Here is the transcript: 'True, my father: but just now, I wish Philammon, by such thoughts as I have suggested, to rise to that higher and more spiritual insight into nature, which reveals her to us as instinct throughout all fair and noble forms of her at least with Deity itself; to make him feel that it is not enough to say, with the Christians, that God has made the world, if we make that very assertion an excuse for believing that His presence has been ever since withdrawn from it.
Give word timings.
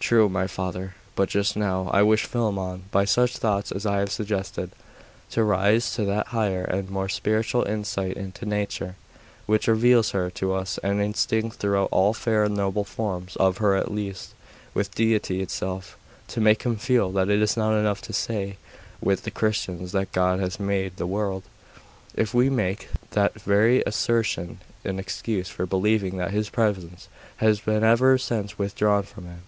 'True, 0.00 0.28
my 0.28 0.46
father: 0.46 0.94
but 1.16 1.28
just 1.28 1.54
now, 1.54 1.90
I 1.92 2.02
wish 2.02 2.24
Philammon, 2.24 2.84
by 2.90 3.04
such 3.04 3.36
thoughts 3.36 3.70
as 3.70 3.84
I 3.84 3.98
have 3.98 4.10
suggested, 4.10 4.70
to 5.32 5.44
rise 5.44 5.92
to 5.96 6.04
that 6.06 6.28
higher 6.28 6.64
and 6.64 6.88
more 6.88 7.10
spiritual 7.10 7.64
insight 7.64 8.16
into 8.16 8.46
nature, 8.46 8.94
which 9.44 9.68
reveals 9.68 10.12
her 10.12 10.30
to 10.30 10.54
us 10.54 10.78
as 10.78 10.96
instinct 10.98 11.58
throughout 11.58 11.90
all 11.92 12.14
fair 12.14 12.44
and 12.44 12.56
noble 12.56 12.84
forms 12.84 13.36
of 13.36 13.58
her 13.58 13.76
at 13.76 13.90
least 13.90 14.30
with 14.72 14.94
Deity 14.94 15.42
itself; 15.42 15.98
to 16.28 16.40
make 16.40 16.62
him 16.62 16.76
feel 16.76 17.12
that 17.12 17.28
it 17.28 17.42
is 17.42 17.54
not 17.54 17.76
enough 17.76 18.00
to 18.02 18.14
say, 18.14 18.56
with 19.02 19.24
the 19.24 19.30
Christians, 19.30 19.92
that 19.92 20.12
God 20.12 20.40
has 20.40 20.58
made 20.58 20.96
the 20.96 21.06
world, 21.06 21.42
if 22.14 22.32
we 22.32 22.48
make 22.48 22.88
that 23.10 23.38
very 23.42 23.82
assertion 23.84 24.60
an 24.84 24.98
excuse 24.98 25.50
for 25.50 25.66
believing 25.66 26.16
that 26.16 26.30
His 26.30 26.48
presence 26.48 27.08
has 27.38 27.60
been 27.60 27.84
ever 27.84 28.16
since 28.16 28.58
withdrawn 28.58 29.02
from 29.02 29.26
it. 29.26 29.38